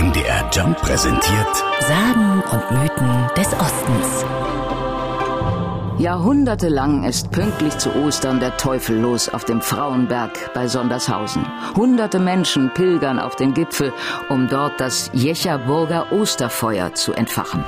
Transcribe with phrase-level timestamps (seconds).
[0.00, 4.24] MDR Jump präsentiert Sagen und Mythen des Ostens.
[5.98, 11.44] Jahrhundertelang ist pünktlich zu Ostern der Teufel los auf dem Frauenberg bei Sondershausen.
[11.76, 13.92] Hunderte Menschen pilgern auf den Gipfel,
[14.30, 17.62] um dort das Jecherburger Osterfeuer zu entfachen.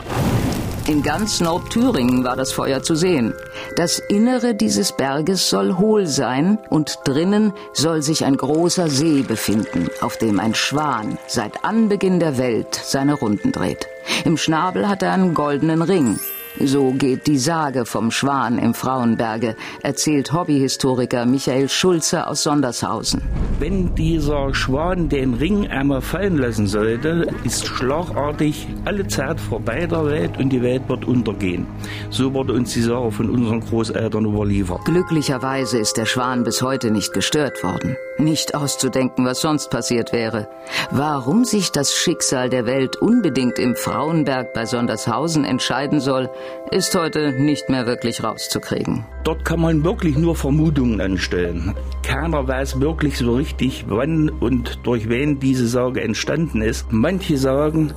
[0.88, 3.34] In ganz Nordthüringen war das Feuer zu sehen.
[3.76, 9.88] Das Innere dieses Berges soll hohl sein und drinnen soll sich ein großer See befinden,
[10.00, 13.86] auf dem ein Schwan seit Anbeginn der Welt seine Runden dreht.
[14.24, 16.18] Im Schnabel hat er einen goldenen Ring.
[16.64, 23.20] So geht die Sage vom Schwan im Frauenberge, erzählt Hobbyhistoriker Michael Schulze aus Sondershausen.
[23.58, 30.04] Wenn dieser Schwan den Ring einmal fallen lassen sollte, ist schlagartig alle Zeit vorbei der
[30.06, 31.66] Welt und die Welt wird untergehen.
[32.10, 34.84] So wurde uns die Sache von unseren Großeltern überliefert.
[34.84, 37.96] Glücklicherweise ist der Schwan bis heute nicht gestört worden.
[38.18, 40.48] Nicht auszudenken, was sonst passiert wäre.
[40.90, 46.30] Warum sich das Schicksal der Welt unbedingt im Frauenberg bei Sondershausen entscheiden soll,
[46.70, 49.04] ist heute nicht mehr wirklich rauszukriegen.
[49.24, 51.74] Dort kann man wirklich nur Vermutungen anstellen.
[52.02, 56.86] Keiner weiß wirklich so richtig, wann und durch wen diese Sage entstanden ist.
[56.90, 57.92] Manche sagen,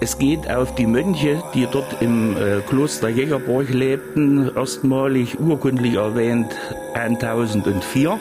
[0.00, 6.54] es geht auf die Mönche, die dort im äh, Kloster Jägerburg lebten, erstmalig urkundlich erwähnt
[6.94, 8.18] 1004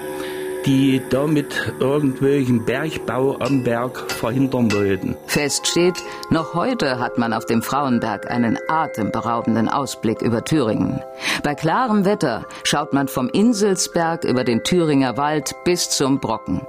[0.65, 5.15] die damit irgendwelchen Bergbau am Berg verhindern wollten.
[5.25, 5.95] Fest steht,
[6.29, 11.01] noch heute hat man auf dem Frauenberg einen atemberaubenden Ausblick über Thüringen.
[11.43, 16.61] Bei klarem Wetter schaut man vom Inselsberg über den Thüringer Wald bis zum Brocken.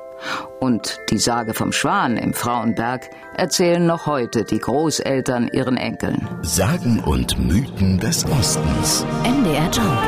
[0.61, 6.29] Und die Sage vom Schwan im Frauenberg erzählen noch heute die Großeltern ihren Enkeln.
[6.43, 9.07] Sagen und Mythen des Ostens.
[9.25, 9.99] MDR Jump.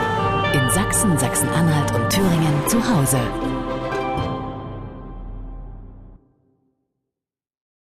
[0.54, 3.18] In Sachsen, Sachsen-Anhalt und Thüringen zu Hause.